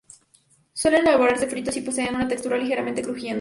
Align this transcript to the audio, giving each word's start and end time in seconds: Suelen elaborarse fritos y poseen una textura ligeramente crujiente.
Suelen 0.73 1.05
elaborarse 1.05 1.45
fritos 1.45 1.77
y 1.77 1.81
poseen 1.81 2.15
una 2.15 2.27
textura 2.27 2.57
ligeramente 2.57 3.03
crujiente. 3.03 3.29